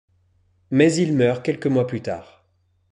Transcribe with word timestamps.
Mais 0.71 0.95
il 0.95 1.15
meurt 1.15 1.45
quelques 1.45 1.67
mois 1.67 1.85
plus 1.85 2.01
tard. 2.01 2.43